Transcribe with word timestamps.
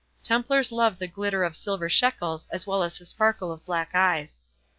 Templars 0.23 0.71
love 0.71 0.97
the 0.97 1.05
glitter 1.07 1.43
of 1.43 1.55
silver 1.55 1.87
shekels 1.87 2.47
as 2.51 2.65
well 2.65 2.81
as 2.81 2.97
the 2.97 3.05
sparkle 3.05 3.51
of 3.51 3.63
black 3.67 3.91
eyes. 3.93 4.41